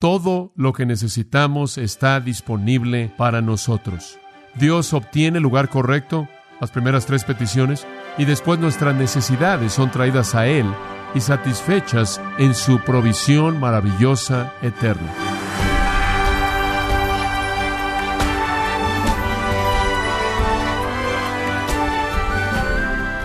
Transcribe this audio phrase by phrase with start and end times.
[0.00, 4.18] Todo lo que necesitamos está disponible para nosotros.
[4.54, 6.26] Dios obtiene el lugar correcto,
[6.58, 10.64] las primeras tres peticiones, y después nuestras necesidades son traídas a Él
[11.14, 15.12] y satisfechas en su provisión maravillosa eterna.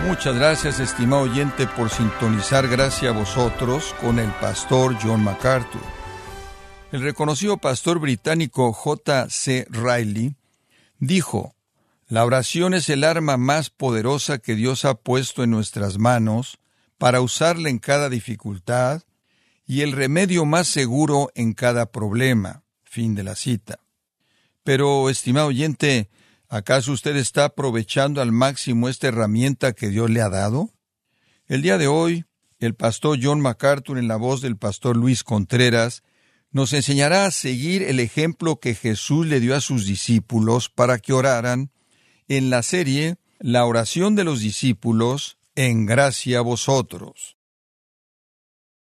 [0.06, 2.68] Muchas gracias, estimado oyente, por sintonizar.
[2.68, 5.95] Gracias a vosotros con el pastor John MacArthur.
[6.96, 9.28] El reconocido pastor británico J.
[9.28, 9.66] C.
[9.68, 10.34] Riley
[10.98, 11.54] dijo,
[12.08, 16.58] La oración es el arma más poderosa que Dios ha puesto en nuestras manos
[16.96, 19.02] para usarla en cada dificultad
[19.66, 22.62] y el remedio más seguro en cada problema.
[22.82, 23.78] Fin de la cita.
[24.64, 26.08] Pero, estimado oyente,
[26.48, 30.70] ¿Acaso usted está aprovechando al máximo esta herramienta que Dios le ha dado?
[31.46, 32.24] El día de hoy,
[32.58, 36.02] el pastor John MacArthur, en la voz del pastor Luis Contreras,
[36.56, 41.12] nos enseñará a seguir el ejemplo que Jesús le dio a sus discípulos para que
[41.12, 41.70] oraran
[42.28, 47.36] en la serie La oración de los discípulos, en gracia a vosotros.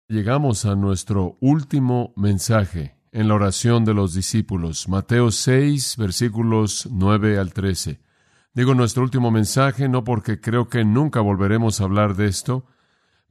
[0.08, 4.88] Llegamos a nuestro último mensaje en la oración de los discípulos.
[4.88, 8.00] Mateo 6, versículos 9 al 13.
[8.54, 12.68] Digo nuestro último mensaje no porque creo que nunca volveremos a hablar de esto,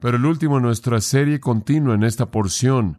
[0.00, 2.98] pero el último en nuestra serie continua en esta porción.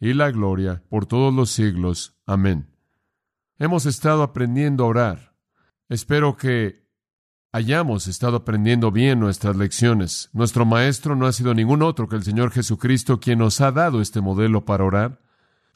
[0.00, 2.16] y la gloria, por todos los siglos.
[2.26, 2.68] Amén.
[3.58, 5.36] Hemos estado aprendiendo a orar.
[5.88, 6.86] Espero que
[7.52, 10.28] hayamos estado aprendiendo bien nuestras lecciones.
[10.34, 14.02] Nuestro Maestro no ha sido ningún otro que el Señor Jesucristo quien nos ha dado
[14.02, 15.20] este modelo para orar.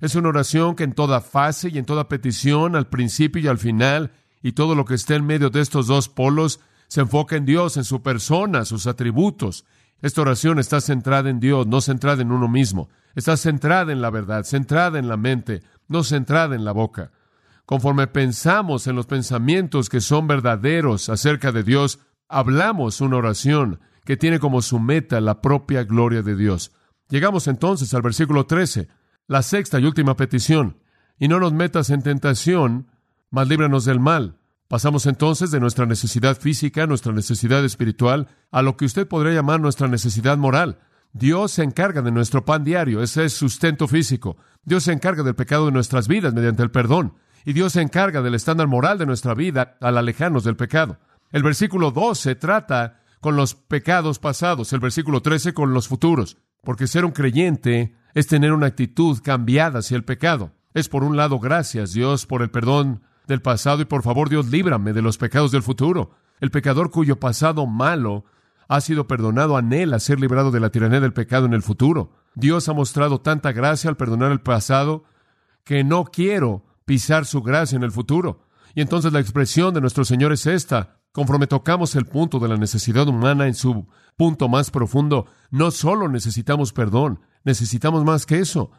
[0.00, 3.58] Es una oración que en toda fase y en toda petición, al principio y al
[3.58, 7.46] final, y todo lo que esté en medio de estos dos polos, se enfoca en
[7.46, 9.64] Dios, en su persona, sus atributos.
[10.02, 12.88] Esta oración está centrada en Dios, no centrada en uno mismo.
[13.14, 17.12] Está centrada en la verdad, centrada en la mente, no centrada en la boca.
[17.66, 24.16] Conforme pensamos en los pensamientos que son verdaderos acerca de Dios, hablamos una oración que
[24.16, 26.72] tiene como su meta la propia gloria de Dios.
[27.08, 28.88] Llegamos entonces al versículo 13
[29.26, 30.78] la sexta y última petición.
[31.16, 32.88] Y no nos metas en tentación,
[33.30, 34.39] mas líbranos del mal.
[34.70, 39.58] Pasamos entonces de nuestra necesidad física, nuestra necesidad espiritual, a lo que usted podría llamar
[39.58, 40.78] nuestra necesidad moral.
[41.12, 44.36] Dios se encarga de nuestro pan diario, ese es sustento físico.
[44.62, 47.14] Dios se encarga del pecado de nuestras vidas mediante el perdón.
[47.44, 50.98] Y Dios se encarga del estándar moral de nuestra vida al alejarnos del pecado.
[51.32, 56.86] El versículo 12 trata con los pecados pasados, el versículo 13 con los futuros, porque
[56.86, 60.52] ser un creyente es tener una actitud cambiada hacia el pecado.
[60.74, 64.48] Es por un lado, gracias Dios por el perdón del pasado y por favor Dios
[64.48, 66.10] líbrame de los pecados del futuro.
[66.40, 68.24] El pecador cuyo pasado malo
[68.68, 72.12] ha sido perdonado anhela ser librado de la tiranía del pecado en el futuro.
[72.34, 75.04] Dios ha mostrado tanta gracia al perdonar el pasado
[75.64, 78.46] que no quiero pisar su gracia en el futuro.
[78.74, 81.00] Y entonces la expresión de nuestro Señor es esta.
[81.12, 86.08] Conforme tocamos el punto de la necesidad humana en su punto más profundo, no solo
[86.08, 88.70] necesitamos perdón, necesitamos más que eso.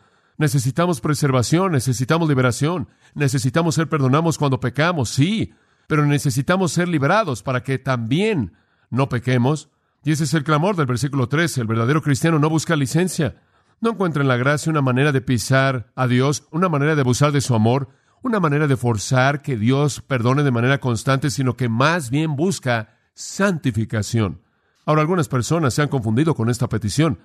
[0.42, 5.54] Necesitamos preservación, necesitamos liberación, necesitamos ser perdonados cuando pecamos, sí,
[5.86, 8.54] pero necesitamos ser liberados para que también
[8.90, 9.70] no pequemos.
[10.04, 11.62] Y ese es el clamor del versículo 13.
[11.62, 13.40] El verdadero cristiano no busca licencia.
[13.82, 17.32] No encuentra en la gracia una manera de pisar a Dios, una manera de abusar
[17.32, 17.90] de su amor,
[18.24, 22.98] una manera de forzar que Dios perdone de manera constante, sino que más bien busca
[23.14, 24.42] santificación.
[24.88, 27.20] Ahora, algunas personas se han confundido con esta petición.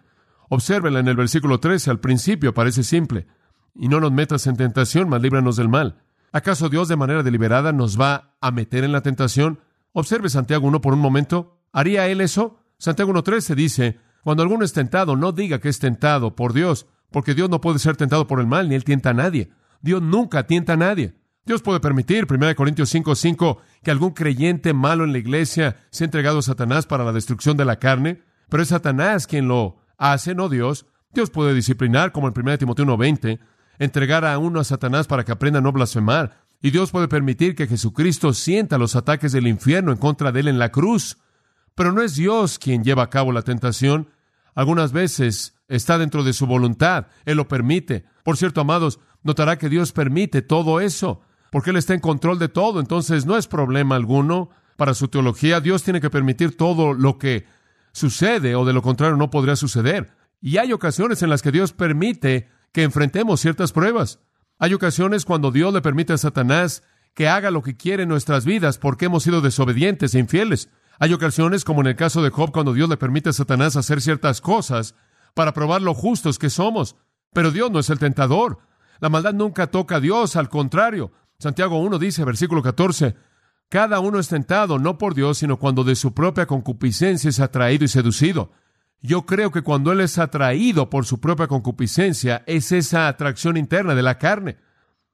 [0.48, 3.26] Obsérvenla en el versículo 13, al principio parece simple.
[3.74, 6.02] Y no nos metas en tentación, mas líbranos del mal.
[6.32, 9.60] ¿Acaso Dios de manera deliberada nos va a meter en la tentación?
[9.92, 11.58] Observe Santiago 1 por un momento.
[11.72, 12.60] ¿Haría él eso?
[12.78, 17.34] Santiago 1.13 dice, cuando alguno es tentado, no diga que es tentado por Dios, porque
[17.34, 19.50] Dios no puede ser tentado por el mal, ni él tienta a nadie.
[19.80, 21.14] Dios nunca tienta a nadie.
[21.44, 26.40] Dios puede permitir, 1 Corintios 5:5, que algún creyente malo en la iglesia sea entregado
[26.40, 30.48] a Satanás para la destrucción de la carne, pero es Satanás quien lo hace, no
[30.48, 30.86] Dios.
[31.12, 33.38] Dios puede disciplinar, como en 1 Timoteo 1:20,
[33.78, 37.54] entregar a uno a Satanás para que aprenda a no blasfemar, y Dios puede permitir
[37.54, 41.18] que Jesucristo sienta los ataques del infierno en contra de él en la cruz.
[41.74, 44.08] Pero no es Dios quien lleva a cabo la tentación.
[44.54, 48.06] Algunas veces está dentro de su voluntad, Él lo permite.
[48.24, 51.20] Por cierto, amados, notará que Dios permite todo eso.
[51.52, 55.60] porque Él está en control de todo, entonces no es problema alguno para su teología.
[55.60, 57.46] Dios tiene que permitir todo lo que
[57.96, 60.12] sucede o de lo contrario no podría suceder.
[60.42, 64.20] Y hay ocasiones en las que Dios permite que enfrentemos ciertas pruebas.
[64.58, 66.82] Hay ocasiones cuando Dios le permite a Satanás
[67.14, 70.68] que haga lo que quiere en nuestras vidas porque hemos sido desobedientes e infieles.
[70.98, 74.02] Hay ocasiones, como en el caso de Job, cuando Dios le permite a Satanás hacer
[74.02, 74.94] ciertas cosas
[75.32, 76.96] para probar lo justos que somos.
[77.32, 78.58] Pero Dios no es el tentador.
[79.00, 81.12] La maldad nunca toca a Dios, al contrario.
[81.38, 83.16] Santiago 1 dice, versículo 14,
[83.68, 87.84] cada uno es tentado no por Dios, sino cuando de su propia concupiscencia es atraído
[87.84, 88.52] y seducido.
[89.02, 93.94] Yo creo que cuando Él es atraído por su propia concupiscencia, es esa atracción interna
[93.94, 94.56] de la carne.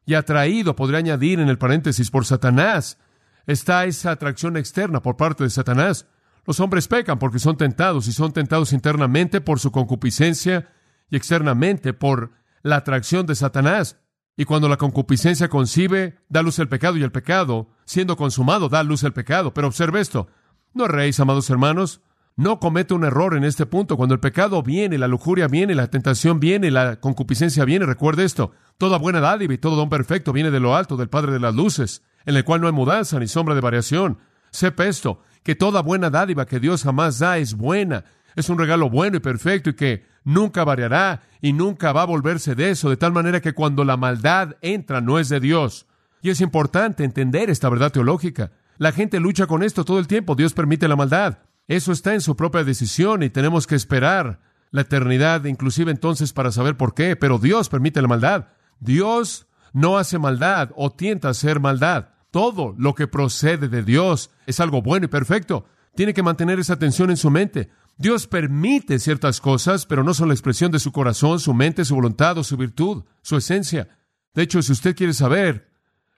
[0.04, 2.98] Y atraído, podría añadir en el paréntesis, por Satanás,
[3.46, 6.06] está esa atracción externa por parte de Satanás.
[6.44, 10.68] Los hombres pecan porque son tentados y son tentados internamente por su concupiscencia
[11.08, 12.32] y externamente por
[12.62, 13.98] la atracción de Satanás.
[14.36, 18.82] Y cuando la concupiscencia concibe, da luz el pecado y el pecado, siendo consumado, da
[18.82, 19.52] luz el pecado.
[19.52, 20.26] Pero observe esto.
[20.72, 22.00] No erréis, amados hermanos.
[22.34, 23.98] No comete un error en este punto.
[23.98, 28.52] Cuando el pecado viene, la lujuria viene, la tentación viene, la concupiscencia viene, recuerde esto.
[28.78, 31.54] Toda buena dádiva y todo don perfecto viene de lo alto, del Padre de las
[31.54, 34.18] Luces, en el cual no hay mudanza ni sombra de variación.
[34.50, 38.04] Sepa esto, que toda buena dádiva que Dios jamás da es buena,
[38.34, 42.54] es un regalo bueno y perfecto y que nunca variará y nunca va a volverse
[42.54, 45.86] de eso, de tal manera que cuando la maldad entra no es de Dios.
[46.22, 48.52] Y es importante entender esta verdad teológica.
[48.78, 50.36] La gente lucha con esto todo el tiempo.
[50.36, 51.38] Dios permite la maldad.
[51.66, 54.40] Eso está en su propia decisión y tenemos que esperar
[54.70, 57.16] la eternidad, inclusive entonces para saber por qué.
[57.16, 58.48] Pero Dios permite la maldad.
[58.78, 62.10] Dios no hace maldad o tienta a hacer maldad.
[62.30, 65.66] Todo lo que procede de Dios es algo bueno y perfecto.
[65.94, 67.70] Tiene que mantener esa atención en su mente.
[67.98, 71.94] Dios permite ciertas cosas, pero no son la expresión de su corazón, su mente, su
[71.94, 73.98] voluntad o su virtud, su esencia.
[74.34, 75.71] De hecho, si usted quiere saber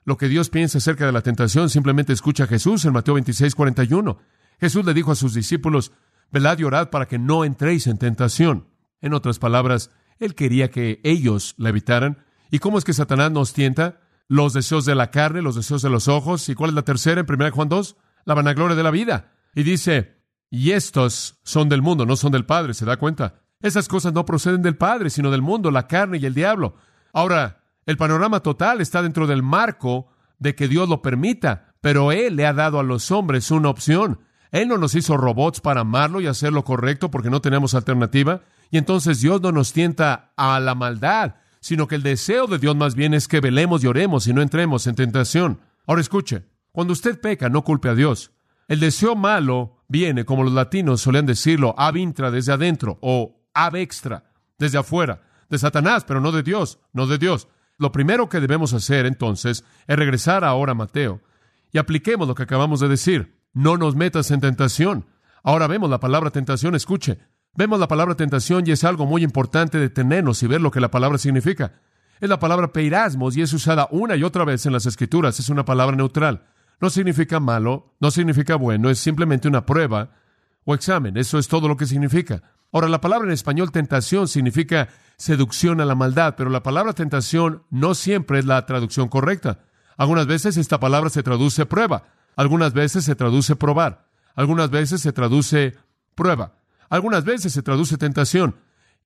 [0.04, 3.54] lo que Dios piensa acerca de la tentación, simplemente escucha a Jesús en Mateo 26,
[3.54, 4.18] 41.
[4.60, 5.92] Jesús le dijo a sus discípulos,
[6.30, 8.68] velad y orad para que no entréis en tentación.
[9.00, 12.24] En otras palabras, Él quería que ellos la evitaran.
[12.50, 14.00] ¿Y cómo es que Satanás nos tienta?
[14.28, 16.48] Los deseos de la carne, los deseos de los ojos.
[16.48, 17.96] ¿Y cuál es la tercera en 1 Juan 2?
[18.24, 19.32] La vanagloria de la vida.
[19.54, 20.16] Y dice,
[20.50, 23.40] y estos son del mundo, no son del Padre, ¿se da cuenta?
[23.60, 26.76] Esas cosas no proceden del Padre, sino del mundo, la carne y el diablo.
[27.12, 30.08] Ahora, el panorama total está dentro del marco
[30.38, 34.20] de que Dios lo permita, pero Él le ha dado a los hombres una opción.
[34.50, 38.42] Él no nos hizo robots para amarlo y hacer lo correcto porque no tenemos alternativa.
[38.70, 42.76] Y entonces Dios no nos tienta a la maldad, sino que el deseo de Dios
[42.76, 45.60] más bien es que velemos y oremos y no entremos en tentación.
[45.86, 48.32] Ahora escuche, cuando usted peca, no culpe a Dios.
[48.68, 53.76] El deseo malo viene, como los latinos solían decirlo, ab intra desde adentro o ab
[53.76, 54.24] extra
[54.58, 57.48] desde afuera, de Satanás, pero no de Dios, no de Dios.
[57.84, 61.20] Lo primero que debemos hacer entonces es regresar ahora a Mateo
[61.70, 63.36] y apliquemos lo que acabamos de decir.
[63.52, 65.04] No nos metas en tentación.
[65.42, 67.18] Ahora vemos la palabra tentación, escuche.
[67.54, 70.90] Vemos la palabra tentación y es algo muy importante detenernos y ver lo que la
[70.90, 71.72] palabra significa.
[72.22, 75.38] Es la palabra peirasmos y es usada una y otra vez en las escrituras.
[75.38, 76.46] Es una palabra neutral.
[76.80, 80.08] No significa malo, no significa bueno, es simplemente una prueba
[80.64, 81.18] o examen.
[81.18, 82.42] Eso es todo lo que significa.
[82.72, 87.62] Ahora, la palabra en español tentación significa seducción a la maldad, pero la palabra tentación
[87.70, 89.60] no siempre es la traducción correcta.
[89.96, 95.12] Algunas veces esta palabra se traduce prueba, algunas veces se traduce probar, algunas veces se
[95.12, 95.74] traduce
[96.14, 98.56] prueba, algunas veces se traduce tentación.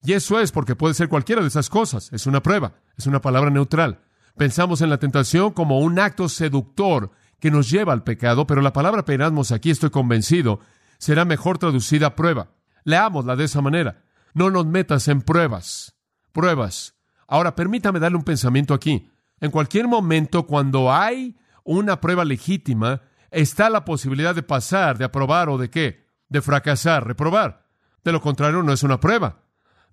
[0.02, 2.12] Y eso es porque puede ser cualquiera de esas cosas.
[2.12, 4.00] Es una prueba, es una palabra neutral.
[4.36, 7.10] Pensamos en la tentación como un acto seductor
[7.40, 10.60] que nos lleva al pecado, pero la palabra peirasmos aquí estoy convencido
[10.98, 12.50] será mejor traducida prueba.
[12.84, 14.02] Leámosla de esa manera.
[14.34, 15.94] No nos metas en pruebas.
[16.32, 16.94] Pruebas.
[17.26, 19.11] Ahora, permítame darle un pensamiento aquí.
[19.40, 25.49] En cualquier momento, cuando hay una prueba legítima, está la posibilidad de pasar, de aprobar
[25.49, 26.06] o de qué?
[26.28, 27.66] De fracasar, reprobar.
[28.04, 29.42] De lo contrario, no es una prueba.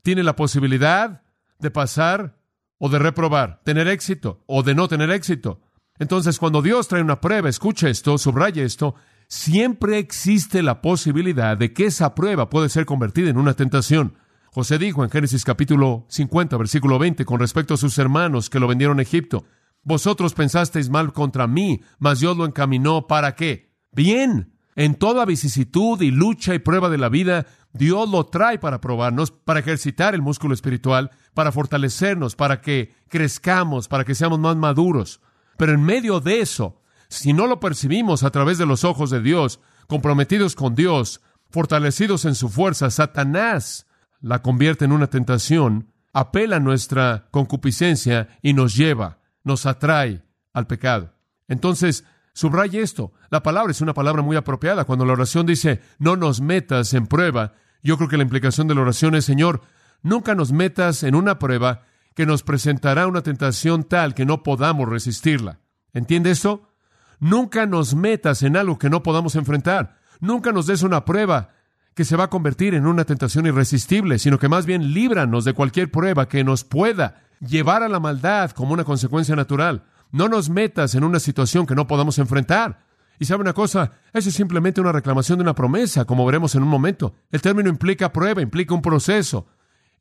[0.01, 1.22] Tiene la posibilidad
[1.60, 2.38] de pasar
[2.77, 5.62] o de reprobar, tener éxito o de no tener éxito.
[5.98, 8.96] Entonces, cuando Dios trae una prueba, escucha esto, subraya esto,
[9.27, 14.15] siempre existe la posibilidad de que esa prueba puede ser convertida en una tentación.
[14.55, 18.69] José dijo en Génesis capítulo 50, versículo 20, con respecto a sus hermanos que lo
[18.69, 19.43] vendieron a Egipto,
[19.83, 23.74] vosotros pensasteis mal contra mí, mas Dios lo encaminó para qué?
[23.91, 24.53] Bien.
[24.77, 29.29] En toda vicisitud y lucha y prueba de la vida, Dios lo trae para probarnos,
[29.29, 35.19] para ejercitar el músculo espiritual, para fortalecernos, para que crezcamos, para que seamos más maduros.
[35.57, 39.19] Pero en medio de eso, si no lo percibimos a través de los ojos de
[39.19, 41.19] Dios, comprometidos con Dios,
[41.50, 43.85] fortalecidos en su fuerza, Satanás
[44.25, 50.65] la convierte en una tentación, apela a nuestra concupiscencia y nos lleva, nos atrae al
[50.65, 51.13] pecado.
[51.48, 53.13] Entonces, subraye esto.
[53.29, 54.86] La palabra es una palabra muy apropiada.
[54.86, 57.53] Cuando la oración dice, no nos metas en prueba,
[57.84, 59.62] yo creo que la implicación de la oración es, Señor,
[60.01, 61.84] nunca nos metas en una prueba
[62.15, 65.60] que nos presentará una tentación tal que no podamos resistirla.
[65.94, 66.72] ¿Entiende esto?
[67.20, 70.00] Nunca nos metas en algo que no podamos enfrentar.
[70.20, 71.51] Nunca nos des una prueba
[71.96, 75.54] que se va a convertir en una tentación irresistible, sino que más bien líbranos de
[75.54, 79.86] cualquier prueba que nos pueda llevar a la maldad como una consecuencia natural.
[80.12, 82.84] No nos metas en una situación que no podamos enfrentar.
[83.18, 86.64] Y sabe una cosa, eso es simplemente una reclamación de una promesa, como veremos en
[86.64, 87.16] un momento.
[87.32, 89.48] El término implica prueba, implica un proceso.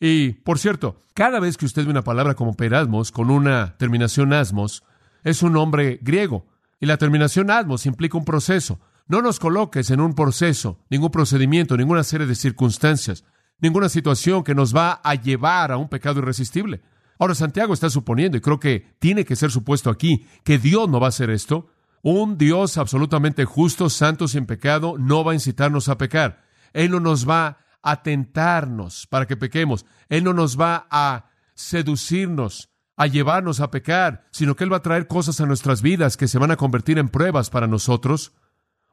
[0.01, 4.33] Y, por cierto, cada vez que usted ve una palabra como perasmos con una terminación
[4.33, 4.83] asmos,
[5.23, 6.45] es un nombre griego.
[6.81, 8.81] Y la terminación asmos implica un proceso.
[9.07, 13.25] No nos coloques en un proceso, ningún procedimiento, ninguna serie de circunstancias,
[13.61, 16.81] ninguna situación que nos va a llevar a un pecado irresistible.
[17.19, 21.01] Ahora, Santiago está suponiendo, y creo que tiene que ser supuesto aquí, que Dios no
[21.01, 21.69] va a hacer esto.
[22.03, 26.43] Un Dios absolutamente justo, santo, sin pecado, no va a incitarnos a pecar.
[26.73, 29.87] Él no nos va a tentarnos para que pequemos.
[30.09, 34.83] Él no nos va a seducirnos, a llevarnos a pecar, sino que Él va a
[34.83, 38.33] traer cosas a nuestras vidas que se van a convertir en pruebas para nosotros.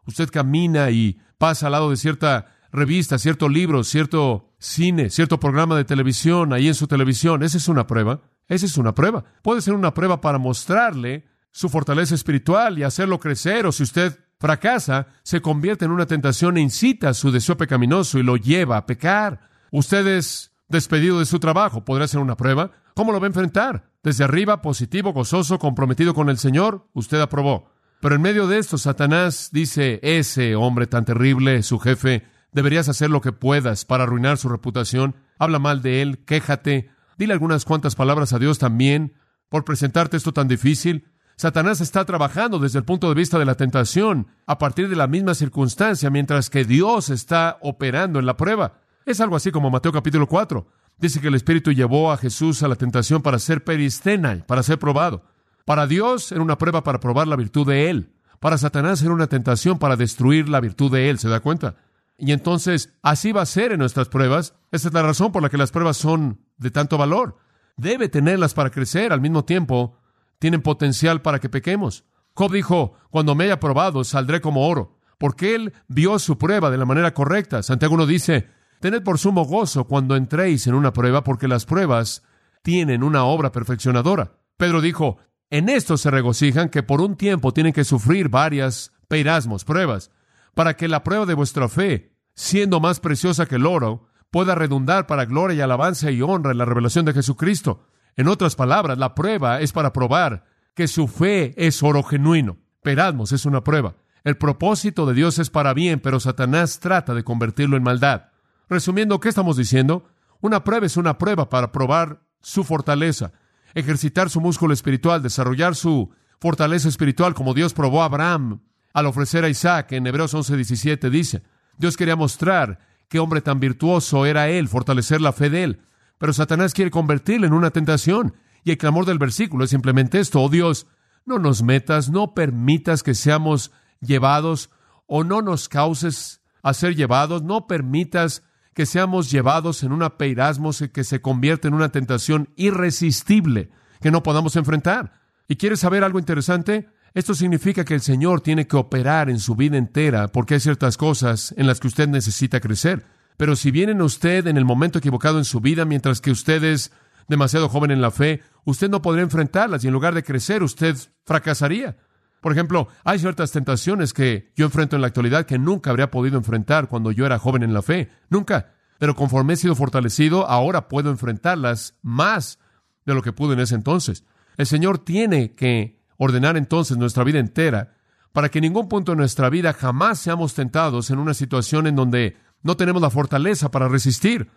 [0.05, 5.75] Usted camina y pasa al lado de cierta revista, cierto libro, cierto cine, cierto programa
[5.75, 7.43] de televisión ahí en su televisión.
[7.43, 8.22] Esa es una prueba.
[8.48, 9.24] Esa es una prueba.
[9.41, 14.17] Puede ser una prueba para mostrarle su fortaleza espiritual y hacerlo crecer, o si usted
[14.39, 18.86] fracasa, se convierte en una tentación e incita su deseo pecaminoso y lo lleva a
[18.86, 19.50] pecar.
[19.72, 21.86] Usted es despedido de su trabajo.
[21.86, 22.72] ¿Podrá ser una prueba?
[22.96, 23.91] ¿Cómo lo va a enfrentar?
[24.03, 26.88] Desde arriba, positivo, gozoso, comprometido con el Señor.
[26.93, 27.70] Usted aprobó.
[28.01, 33.12] Pero en medio de esto, Satanás dice, ese hombre tan terrible, su jefe, deberías hacer
[33.12, 35.15] lo que puedas para arruinar su reputación.
[35.38, 36.89] Habla mal de él, quéjate,
[37.20, 39.13] dile algunas cuantas palabras a Dios también
[39.50, 41.10] por presentarte esto tan difícil.
[41.36, 45.08] Satanás está trabajando desde el punto de vista de la tentación a partir de la
[45.08, 48.79] misma circunstancia, mientras que Dios está operando en la prueba.
[49.05, 50.67] Es algo así como Mateo capítulo 4.
[50.98, 54.79] Dice que el Espíritu llevó a Jesús a la tentación para ser peristena, para ser
[54.79, 55.24] probado.
[55.65, 58.13] Para Dios era una prueba para probar la virtud de Él.
[58.39, 61.75] Para Satanás era una tentación para destruir la virtud de Él, ¿se da cuenta?
[62.17, 64.55] Y entonces, así va a ser en nuestras pruebas.
[64.71, 67.37] Esa es la razón por la que las pruebas son de tanto valor.
[67.77, 69.97] Debe tenerlas para crecer, al mismo tiempo,
[70.37, 72.05] tienen potencial para que pequemos.
[72.33, 76.77] Job dijo, cuando me haya probado, saldré como oro, porque él vio su prueba de
[76.77, 77.63] la manera correcta.
[77.63, 78.49] Santiago 1 dice,
[78.79, 82.23] tened por sumo gozo cuando entréis en una prueba, porque las pruebas
[82.61, 84.33] tienen una obra perfeccionadora.
[84.57, 85.17] Pedro dijo,
[85.51, 90.10] en esto se regocijan que por un tiempo tienen que sufrir varias peirasmos, pruebas,
[90.53, 95.08] para que la prueba de vuestra fe, siendo más preciosa que el oro, pueda redundar
[95.08, 97.84] para gloria y alabanza y honra en la revelación de Jesucristo.
[98.15, 102.58] En otras palabras, la prueba es para probar que su fe es oro genuino.
[102.81, 103.98] Perasmos es una prueba.
[104.24, 108.29] El propósito de Dios es para bien, pero Satanás trata de convertirlo en maldad.
[108.70, 110.05] Resumiendo, ¿qué estamos diciendo?
[110.39, 113.34] Una prueba es una prueba para probar su fortaleza
[113.73, 118.61] ejercitar su músculo espiritual, desarrollar su fortaleza espiritual como Dios probó a Abraham
[118.93, 119.91] al ofrecer a Isaac.
[119.93, 121.43] En Hebreos 11:17 dice,
[121.77, 125.81] Dios quería mostrar qué hombre tan virtuoso era él, fortalecer la fe de él.
[126.17, 128.35] Pero Satanás quiere convertirlo en una tentación.
[128.63, 130.85] Y el clamor del versículo es simplemente esto, oh Dios,
[131.25, 134.69] no nos metas, no permitas que seamos llevados
[135.07, 140.83] o no nos causes a ser llevados, no permitas que seamos llevados en una peirasmos
[140.93, 143.69] que se convierte en una tentación irresistible
[144.01, 145.21] que no podamos enfrentar.
[145.47, 146.89] ¿Y quieres saber algo interesante?
[147.13, 150.95] Esto significa que el Señor tiene que operar en su vida entera porque hay ciertas
[150.95, 153.05] cosas en las que usted necesita crecer.
[153.35, 156.91] Pero si vienen usted en el momento equivocado en su vida, mientras que usted es
[157.27, 160.95] demasiado joven en la fe, usted no podría enfrentarlas y en lugar de crecer, usted
[161.25, 161.97] fracasaría.
[162.41, 166.38] Por ejemplo, hay ciertas tentaciones que yo enfrento en la actualidad que nunca habría podido
[166.38, 168.10] enfrentar cuando yo era joven en la fe.
[168.29, 168.74] Nunca.
[168.98, 172.60] Pero conforme he sido fortalecido, ahora puedo enfrentarlas más
[173.05, 174.25] de lo que pude en ese entonces.
[174.57, 177.95] El Señor tiene que ordenar entonces nuestra vida entera
[178.33, 181.95] para que en ningún punto de nuestra vida jamás seamos tentados en una situación en
[181.95, 184.50] donde no tenemos la fortaleza para resistir.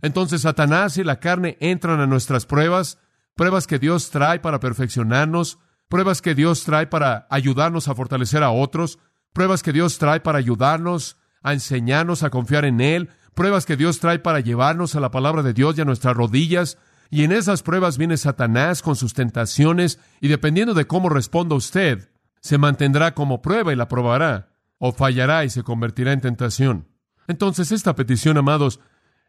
[0.00, 2.98] Entonces Satanás y la carne entran a nuestras pruebas,
[3.34, 5.58] pruebas que Dios trae para perfeccionarnos,
[5.92, 8.98] pruebas que Dios trae para ayudarnos a fortalecer a otros,
[9.34, 14.00] pruebas que Dios trae para ayudarnos a enseñarnos a confiar en Él, pruebas que Dios
[14.00, 16.78] trae para llevarnos a la palabra de Dios y a nuestras rodillas.
[17.10, 22.08] Y en esas pruebas viene Satanás con sus tentaciones y dependiendo de cómo responda usted,
[22.40, 26.88] se mantendrá como prueba y la probará, o fallará y se convertirá en tentación.
[27.28, 28.80] Entonces esta petición, amados,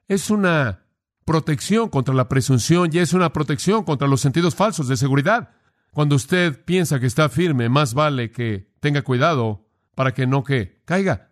[0.07, 0.85] es una
[1.25, 5.49] protección contra la presunción y es una protección contra los sentidos falsos de seguridad.
[5.93, 10.81] Cuando usted piensa que está firme, más vale que tenga cuidado para que no que
[10.85, 11.29] caiga.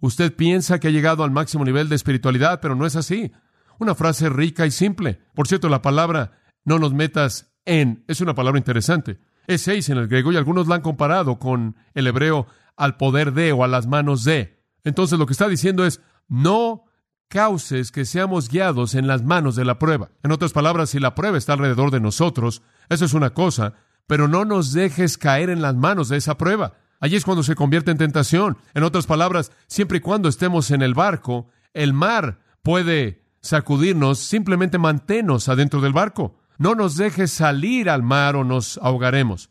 [0.00, 3.32] Usted piensa que ha llegado al máximo nivel de espiritualidad, pero no es así.
[3.78, 5.20] Una frase rica y simple.
[5.34, 9.18] Por cierto, la palabra no nos metas en es una palabra interesante.
[9.46, 13.32] Es seis en el griego y algunos la han comparado con el hebreo al poder
[13.32, 14.62] de o a las manos de.
[14.84, 16.84] Entonces lo que está diciendo es no
[17.28, 20.10] causes que seamos guiados en las manos de la prueba.
[20.22, 23.74] En otras palabras, si la prueba está alrededor de nosotros, eso es una cosa,
[24.12, 26.74] pero no nos dejes caer en las manos de esa prueba.
[27.00, 28.58] Allí es cuando se convierte en tentación.
[28.74, 34.76] En otras palabras, siempre y cuando estemos en el barco, el mar puede sacudirnos, simplemente
[34.76, 36.36] manténnos adentro del barco.
[36.58, 39.48] No nos dejes salir al mar o nos ahogaremos.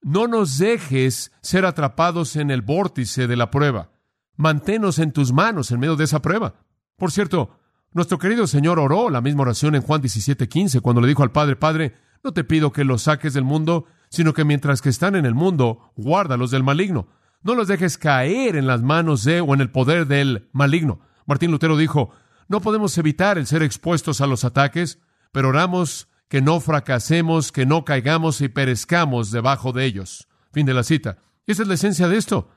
[0.00, 3.90] No nos dejes ser atrapados en el vórtice de la prueba.
[4.36, 6.54] Manténnos en tus manos en medio de esa prueba.
[6.94, 7.58] Por cierto,
[7.90, 11.56] nuestro querido Señor oró la misma oración en Juan 17:15 cuando le dijo al Padre,
[11.56, 15.26] Padre, no te pido que los saques del mundo, sino que mientras que están en
[15.26, 17.08] el mundo, guárdalos del maligno.
[17.42, 21.00] No los dejes caer en las manos de o en el poder del maligno.
[21.26, 22.10] Martín Lutero dijo,
[22.48, 24.98] no podemos evitar el ser expuestos a los ataques,
[25.32, 30.28] pero oramos que no fracasemos, que no caigamos y perezcamos debajo de ellos.
[30.52, 31.18] Fin de la cita.
[31.46, 32.48] Y esa es la esencia de esto.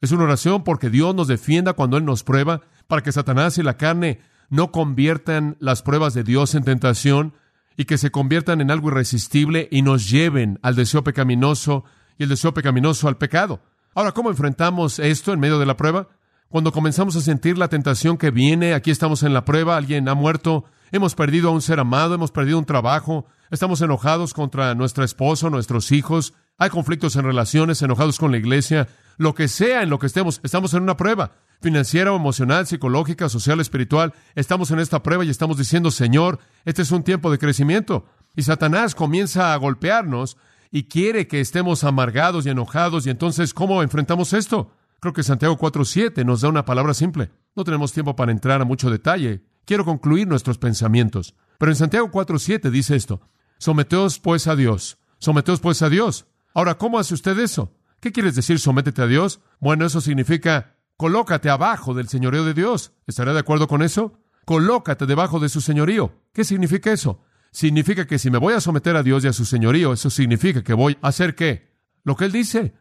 [0.00, 3.62] Es una oración porque Dios nos defienda cuando Él nos prueba, para que Satanás y
[3.62, 7.34] la carne no conviertan las pruebas de Dios en tentación,
[7.78, 11.84] y que se conviertan en algo irresistible y nos lleven al deseo pecaminoso
[12.18, 13.62] y el deseo pecaminoso al pecado.
[13.94, 16.08] Ahora, ¿cómo enfrentamos esto en medio de la prueba?
[16.48, 20.14] Cuando comenzamos a sentir la tentación que viene, aquí estamos en la prueba, alguien ha
[20.14, 25.04] muerto, hemos perdido a un ser amado, hemos perdido un trabajo, estamos enojados contra nuestro
[25.04, 29.90] esposo, nuestros hijos, hay conflictos en relaciones, enojados con la iglesia, lo que sea en
[29.90, 34.14] lo que estemos, estamos en una prueba financiera emocional, psicológica, social, espiritual.
[34.34, 38.06] Estamos en esta prueba y estamos diciendo, Señor, este es un tiempo de crecimiento.
[38.36, 40.36] Y Satanás comienza a golpearnos
[40.70, 43.06] y quiere que estemos amargados y enojados.
[43.06, 44.70] Y entonces, ¿cómo enfrentamos esto?
[45.00, 47.30] Creo que Santiago 4.7 nos da una palabra simple.
[47.54, 49.42] No tenemos tiempo para entrar a mucho detalle.
[49.64, 51.34] Quiero concluir nuestros pensamientos.
[51.58, 53.20] Pero en Santiago 4.7 dice esto.
[53.58, 54.98] Someteos pues a Dios.
[55.18, 56.26] Someteos pues a Dios.
[56.54, 57.72] Ahora, ¿cómo hace usted eso?
[58.00, 59.40] ¿Qué quieres decir sométete a Dios?
[59.60, 62.92] Bueno, eso significa colócate abajo del señorío de Dios.
[63.06, 64.20] ¿Estará de acuerdo con eso?
[64.44, 66.12] Colócate debajo de su señorío.
[66.34, 67.22] ¿Qué significa eso?
[67.52, 70.62] Significa que si me voy a someter a Dios y a su señorío, eso significa
[70.62, 71.72] que voy a hacer qué?
[72.02, 72.74] Lo que Él dice.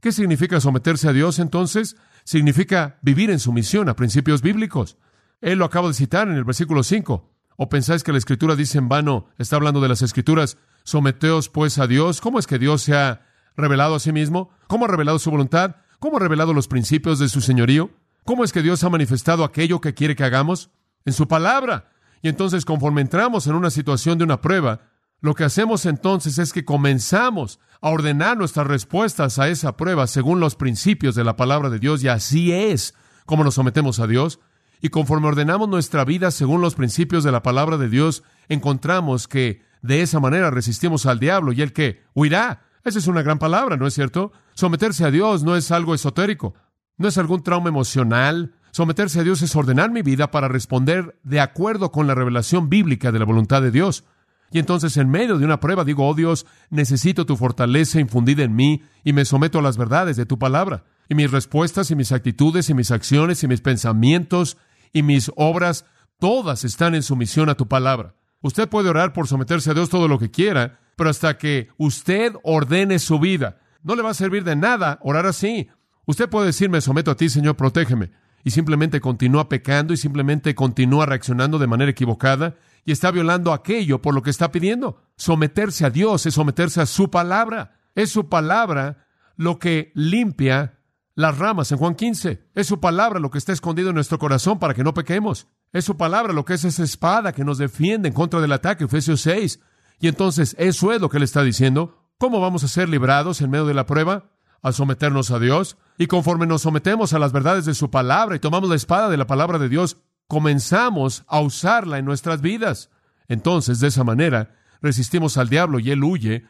[0.00, 1.96] ¿Qué significa someterse a Dios entonces?
[2.24, 4.96] Significa vivir en sumisión a principios bíblicos.
[5.42, 7.30] Él lo acaba de citar en el versículo 5.
[7.58, 11.78] ¿O pensáis que la escritura dice en vano, está hablando de las escrituras, someteos pues
[11.78, 12.22] a Dios?
[12.22, 13.26] ¿Cómo es que Dios se ha
[13.56, 14.50] revelado a sí mismo?
[14.68, 15.76] ¿Cómo ha revelado su voluntad?
[15.98, 17.90] ¿Cómo ha revelado los principios de su señorío?
[18.24, 20.70] ¿Cómo es que Dios ha manifestado aquello que quiere que hagamos?
[21.04, 21.90] En su palabra.
[22.22, 24.80] Y entonces, conforme entramos en una situación de una prueba,
[25.20, 30.38] lo que hacemos entonces es que comenzamos a ordenar nuestras respuestas a esa prueba según
[30.38, 32.94] los principios de la palabra de Dios, y así es
[33.26, 34.40] como nos sometemos a Dios.
[34.80, 39.62] Y conforme ordenamos nuestra vida según los principios de la palabra de Dios, encontramos que
[39.82, 42.62] de esa manera resistimos al diablo y el que huirá.
[42.84, 44.32] Esa es una gran palabra, ¿no es cierto?
[44.54, 46.54] Someterse a Dios no es algo esotérico,
[46.96, 48.54] no es algún trauma emocional.
[48.70, 53.12] Someterse a Dios es ordenar mi vida para responder de acuerdo con la revelación bíblica
[53.12, 54.04] de la voluntad de Dios.
[54.50, 58.54] Y entonces en medio de una prueba digo, oh Dios, necesito tu fortaleza infundida en
[58.54, 60.84] mí y me someto a las verdades de tu palabra.
[61.08, 64.56] Y mis respuestas y mis actitudes y mis acciones y mis pensamientos
[64.92, 65.84] y mis obras,
[66.18, 68.14] todas están en sumisión a tu palabra.
[68.40, 72.32] Usted puede orar por someterse a Dios todo lo que quiera, pero hasta que usted
[72.42, 75.68] ordene su vida, no le va a servir de nada orar así.
[76.06, 78.10] Usted puede decir, me someto a ti, Señor, protégeme.
[78.44, 84.00] Y simplemente continúa pecando y simplemente continúa reaccionando de manera equivocada y está violando aquello
[84.00, 85.02] por lo que está pidiendo.
[85.16, 87.80] Someterse a Dios es someterse a su palabra.
[87.94, 90.78] Es su palabra lo que limpia
[91.14, 92.48] las ramas en Juan 15.
[92.54, 95.48] Es su palabra lo que está escondido en nuestro corazón para que no pequemos.
[95.72, 98.84] Es su palabra lo que es esa espada que nos defiende en contra del ataque,
[98.84, 99.60] Efesios 6.
[100.00, 102.06] Y entonces eso es lo que él está diciendo.
[102.18, 104.30] ¿Cómo vamos a ser librados en medio de la prueba?
[104.62, 105.76] A someternos a Dios.
[105.98, 109.16] Y conforme nos sometemos a las verdades de su palabra y tomamos la espada de
[109.16, 112.90] la palabra de Dios, comenzamos a usarla en nuestras vidas.
[113.28, 116.46] Entonces, de esa manera, resistimos al diablo y él huye,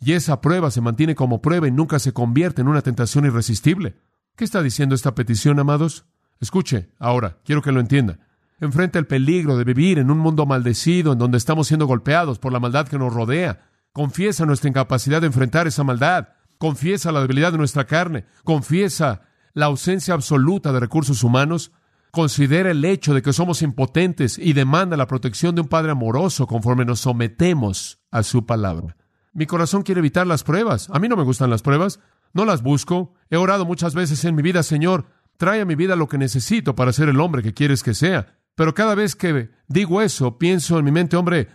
[0.00, 3.96] y esa prueba se mantiene como prueba y nunca se convierte en una tentación irresistible.
[4.36, 6.04] ¿Qué está diciendo esta petición, amados?
[6.40, 8.20] Escuche, ahora, quiero que lo entienda.
[8.60, 12.52] Enfrenta el peligro de vivir en un mundo maldecido en donde estamos siendo golpeados por
[12.52, 13.68] la maldad que nos rodea.
[13.92, 16.28] Confiesa nuestra incapacidad de enfrentar esa maldad.
[16.58, 18.26] Confiesa la debilidad de nuestra carne.
[18.42, 19.22] Confiesa
[19.54, 21.70] la ausencia absoluta de recursos humanos.
[22.10, 26.46] Considera el hecho de que somos impotentes y demanda la protección de un Padre amoroso
[26.48, 28.96] conforme nos sometemos a su palabra.
[29.32, 30.90] Mi corazón quiere evitar las pruebas.
[30.90, 32.00] A mí no me gustan las pruebas.
[32.32, 33.14] No las busco.
[33.30, 36.74] He orado muchas veces en mi vida, Señor, trae a mi vida lo que necesito
[36.74, 38.37] para ser el hombre que quieres que sea.
[38.58, 41.46] Pero cada vez que digo eso, pienso en mi mente, hombre,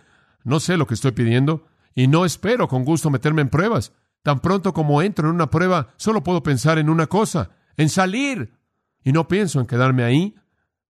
[0.42, 3.92] no sé lo que estoy pidiendo y no espero con gusto meterme en pruebas.
[4.22, 8.54] Tan pronto como entro en una prueba, solo puedo pensar en una cosa, en salir.
[9.04, 10.34] Y no pienso en quedarme ahí,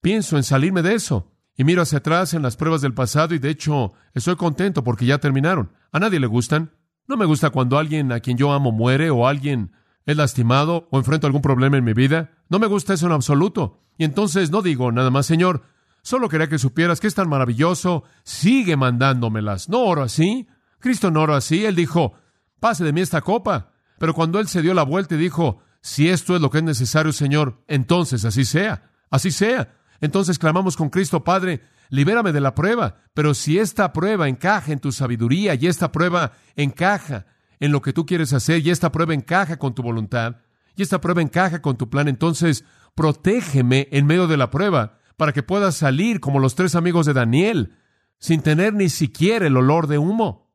[0.01, 1.33] pienso en salirme de eso.
[1.57, 5.07] Y miro hacia atrás en las pruebas del pasado y de hecho estoy contento porque
[5.07, 5.73] ya terminaron.
[5.91, 6.71] A nadie le gustan.
[7.09, 9.73] No me gusta cuando alguien a quien yo amo muere o alguien
[10.07, 12.31] es lastimado o enfrento algún problema en mi vida.
[12.49, 13.81] No me gusta eso en absoluto.
[13.99, 15.74] Y entonces no digo nada más, Señor,
[16.05, 19.69] solo quería que supieras que es tan maravilloso, sigue mandándomelas.
[19.69, 20.47] No oro así.
[20.79, 21.65] Cristo no oró así.
[21.65, 22.13] Él dijo,
[22.61, 23.73] pase de mí esta copa.
[23.99, 26.65] Pero cuando Él se dio la vuelta y dijo, si esto es lo que es
[26.65, 29.75] necesario, Señor, entonces así sea, así sea.
[30.01, 32.97] Entonces clamamos con Cristo, Padre, libérame de la prueba.
[33.15, 37.27] Pero si esta prueba encaja en tu sabiduría y esta prueba encaja
[37.61, 40.37] en lo que tú quieres hacer y esta prueba encaja con tu voluntad
[40.77, 42.65] y esta prueba encaja con tu plan, entonces
[42.95, 47.13] protégeme en medio de la prueba para que pueda salir como los tres amigos de
[47.13, 47.77] Daniel,
[48.19, 50.51] sin tener ni siquiera el olor de humo.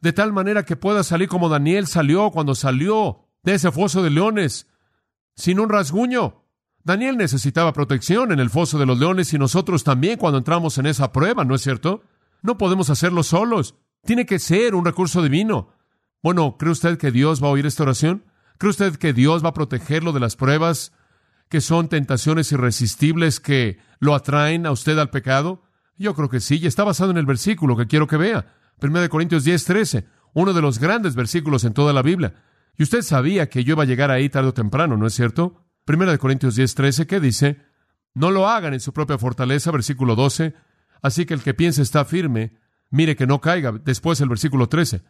[0.00, 4.10] De tal manera que pueda salir como Daniel salió cuando salió de ese foso de
[4.10, 4.66] leones,
[5.34, 6.44] sin un rasguño.
[6.84, 10.86] Daniel necesitaba protección en el foso de los leones y nosotros también cuando entramos en
[10.86, 12.02] esa prueba, ¿no es cierto?
[12.42, 13.74] No podemos hacerlo solos.
[14.04, 15.72] Tiene que ser un recurso divino.
[16.22, 18.24] Bueno, ¿cree usted que Dios va a oír esta oración?
[18.58, 20.92] ¿Cree usted que Dios va a protegerlo de las pruebas
[21.48, 25.62] que son tentaciones irresistibles que lo atraen a usted al pecado?
[25.96, 28.54] Yo creo que sí, y está basado en el versículo que quiero que vea.
[28.80, 32.34] 1 Corintios 10, 13, uno de los grandes versículos en toda la Biblia.
[32.76, 35.64] Y usted sabía que yo iba a llegar ahí tarde o temprano, ¿no es cierto?
[35.86, 37.62] 1 Corintios 10, 13, ¿qué dice?
[38.12, 40.54] No lo hagan en su propia fortaleza, versículo 12.
[41.00, 42.58] Así que el que piense está firme,
[42.90, 43.72] mire que no caiga.
[43.72, 45.02] Después el versículo 13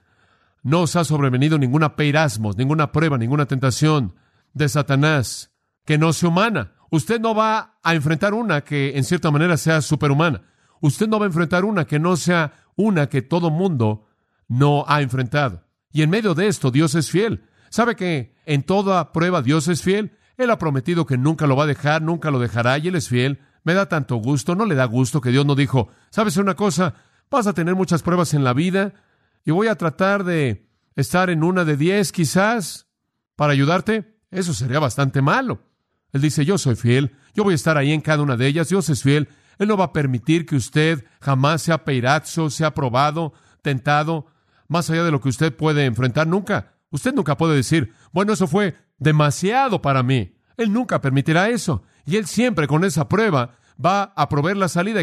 [0.66, 4.16] no os ha sobrevenido ninguna peirasmos, ninguna prueba, ninguna tentación
[4.52, 5.55] de Satanás
[5.86, 6.72] que no sea humana.
[6.90, 10.42] Usted no va a enfrentar una que en cierta manera sea superhumana.
[10.80, 14.06] Usted no va a enfrentar una que no sea una que todo mundo
[14.48, 15.64] no ha enfrentado.
[15.90, 17.44] Y en medio de esto Dios es fiel.
[17.70, 20.16] ¿Sabe que en toda prueba Dios es fiel?
[20.36, 23.08] Él ha prometido que nunca lo va a dejar, nunca lo dejará y Él es
[23.08, 23.40] fiel.
[23.64, 26.94] Me da tanto gusto, no le da gusto que Dios no dijo, ¿sabes una cosa?
[27.30, 28.94] Vas a tener muchas pruebas en la vida,
[29.46, 32.88] y voy a tratar de estar en una de diez quizás
[33.36, 35.62] para ayudarte, eso sería bastante malo.
[36.16, 38.70] Él dice, yo soy fiel, yo voy a estar ahí en cada una de ellas,
[38.70, 43.34] Dios es fiel, Él no va a permitir que usted jamás sea peirazo, sea probado,
[43.62, 44.26] tentado,
[44.66, 46.72] más allá de lo que usted puede enfrentar nunca.
[46.90, 50.34] Usted nunca puede decir, bueno, eso fue demasiado para mí.
[50.56, 51.82] Él nunca permitirá eso.
[52.06, 53.52] Y Él siempre con esa prueba
[53.84, 55.00] va a proveer la salida,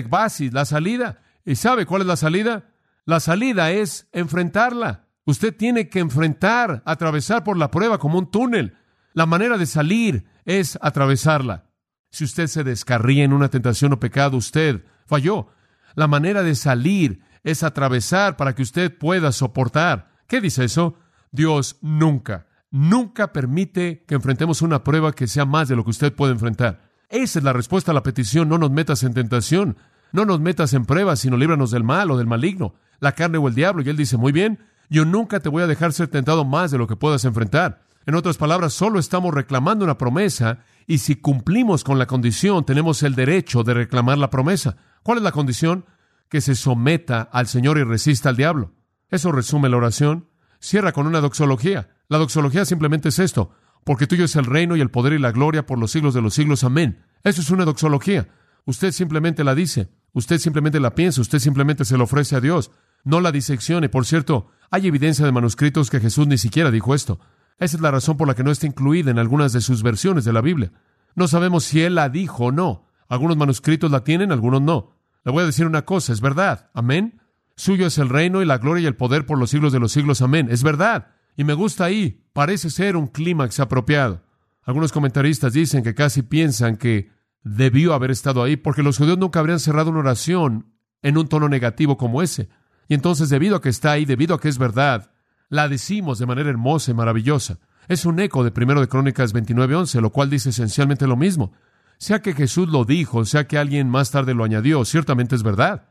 [0.52, 1.22] la salida.
[1.46, 2.72] ¿Y sabe cuál es la salida?
[3.06, 5.06] La salida es enfrentarla.
[5.26, 8.76] Usted tiene que enfrentar, atravesar por la prueba como un túnel.
[9.14, 11.66] La manera de salir es atravesarla.
[12.12, 15.48] Si usted se descarría en una tentación o pecado, usted falló.
[15.96, 20.12] La manera de salir es atravesar para que usted pueda soportar.
[20.28, 20.96] ¿Qué dice eso?
[21.32, 26.14] Dios nunca, nunca permite que enfrentemos una prueba que sea más de lo que usted
[26.14, 26.82] puede enfrentar.
[27.10, 28.50] Esa es la respuesta a la petición.
[28.50, 29.78] No nos metas en tentación.
[30.12, 33.48] No nos metas en pruebas, sino líbranos del mal o del maligno la carne o
[33.48, 33.84] el diablo.
[33.84, 36.80] Y él dice, muy bien, yo nunca te voy a dejar ser tentado más de
[36.80, 37.84] lo que puedas enfrentar.
[38.06, 43.04] En otras palabras, solo estamos reclamando una promesa y si cumplimos con la condición, tenemos
[43.04, 44.78] el derecho de reclamar la promesa.
[45.04, 45.86] ¿Cuál es la condición?
[46.30, 48.74] Que se someta al Señor y resista al diablo.
[49.10, 50.28] Eso resume la oración.
[50.60, 51.90] Cierra con una doxología.
[52.08, 53.52] La doxología simplemente es esto,
[53.84, 56.22] porque tuyo es el reino y el poder y la gloria por los siglos de
[56.22, 56.64] los siglos.
[56.64, 57.04] Amén.
[57.24, 58.30] Eso es una doxología.
[58.66, 62.72] Usted simplemente la dice, usted simplemente la piensa, usted simplemente se lo ofrece a Dios
[63.04, 63.90] no la diseccione.
[63.90, 67.20] Por cierto, hay evidencia de manuscritos que Jesús ni siquiera dijo esto.
[67.60, 70.26] Esa es la razón por la que no está incluida en algunas de sus versiones
[70.26, 70.72] de la Biblia.
[71.16, 72.88] No sabemos si él la dijo o no.
[73.08, 74.96] Algunos manuscritos la tienen, algunos no.
[75.24, 76.70] Le voy a decir una cosa, es verdad.
[76.74, 77.22] Amén.
[77.56, 79.92] Suyo es el reino y la gloria y el poder por los siglos de los
[79.92, 80.22] siglos.
[80.22, 80.48] Amén.
[80.50, 81.12] Es verdad.
[81.38, 82.26] Y me gusta ahí.
[82.34, 84.24] Parece ser un clímax apropiado.
[84.64, 87.12] Algunos comentaristas dicen que casi piensan que
[87.44, 91.50] debió haber estado ahí porque los judíos nunca habrían cerrado una oración en un tono
[91.50, 92.50] negativo como ese.
[92.88, 95.12] Y entonces, debido a que está ahí, debido a que es verdad,
[95.50, 97.60] la decimos de manera hermosa y maravillosa.
[97.88, 101.54] Es un eco de primero de Crónicas 29:11, lo cual dice esencialmente lo mismo.
[101.98, 105.90] Sea que Jesús lo dijo, sea que alguien más tarde lo añadió, ciertamente es verdad.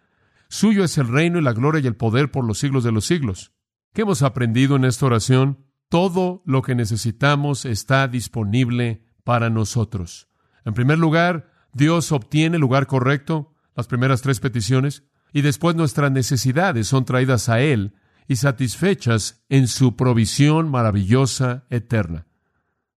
[0.49, 3.07] Suyo es el reino y la gloria y el poder por los siglos de los
[3.07, 3.53] siglos.
[3.95, 5.67] ¿Qué hemos aprendido en esta oración?
[5.89, 10.29] Todo lo que necesitamos está disponible para nosotros.
[10.65, 16.13] En primer lugar, Dios obtiene el lugar correcto, las primeras tres peticiones y después nuestras
[16.13, 17.95] necesidades son traídas a Él
[18.33, 22.27] y satisfechas en su provisión maravillosa eterna.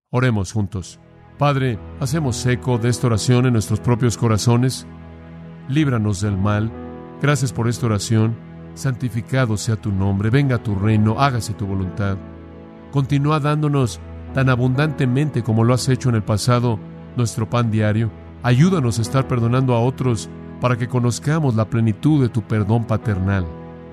[0.10, 0.98] Oremos juntos.
[1.38, 4.88] Padre, hacemos eco de esta oración en nuestros propios corazones.
[5.68, 6.72] Líbranos del mal.
[7.22, 8.38] Gracias por esta oración.
[8.76, 10.30] Santificado sea tu nombre.
[10.30, 11.20] Venga tu reino.
[11.20, 12.18] Hágase tu voluntad.
[12.94, 14.00] Continúa dándonos
[14.34, 16.80] tan abundantemente como lo has hecho en el pasado
[17.18, 18.10] nuestro pan diario.
[18.42, 20.30] Ayúdanos a estar perdonando a otros
[20.62, 23.46] para que conozcamos la plenitud de tu perdón paternal.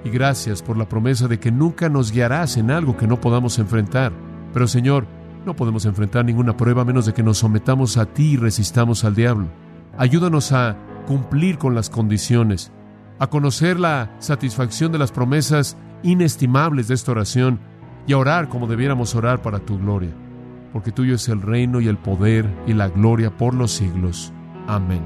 [0.04, 3.58] Y gracias por la promesa de que nunca nos guiarás en algo que no podamos
[3.58, 4.12] enfrentar.
[4.52, 5.06] Pero Señor,
[5.46, 9.04] no podemos enfrentar ninguna prueba a menos de que nos sometamos a ti y resistamos
[9.04, 9.48] al diablo.
[9.96, 12.72] Ayúdanos a cumplir con las condiciones,
[13.18, 17.60] a conocer la satisfacción de las promesas inestimables de esta oración
[18.06, 20.12] y a orar como debiéramos orar para tu gloria,
[20.72, 24.32] porque tuyo es el reino y el poder y la gloria por los siglos.
[24.66, 25.02] Amén.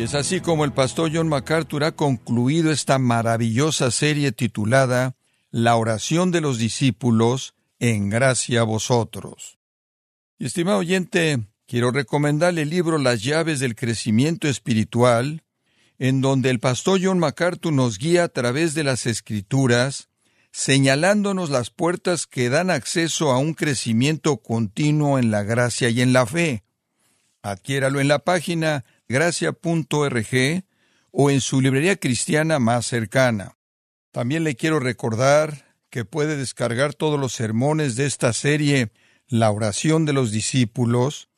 [0.00, 5.14] Y es así como el pastor John MacArthur ha concluido esta maravillosa serie titulada
[5.50, 9.58] La oración de los discípulos en gracia a vosotros.
[10.38, 15.42] Y estimado oyente, quiero recomendarle el libro Las llaves del crecimiento espiritual,
[15.98, 20.08] en donde el pastor John MacArthur nos guía a través de las escrituras,
[20.50, 26.14] señalándonos las puertas que dan acceso a un crecimiento continuo en la gracia y en
[26.14, 26.64] la fe.
[27.42, 30.64] Adquiéralo en la página gracia.org
[31.10, 33.56] o en su librería cristiana más cercana.
[34.12, 38.92] También le quiero recordar que puede descargar todos los sermones de esta serie
[39.26, 41.28] La oración de los discípulos,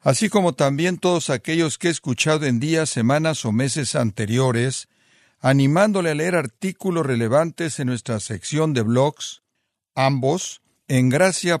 [0.00, 4.88] así como también todos aquellos que he escuchado en días, semanas o meses anteriores,
[5.38, 9.42] animándole a leer artículos relevantes en nuestra sección de blogs,
[9.94, 11.60] ambos en gracia.org.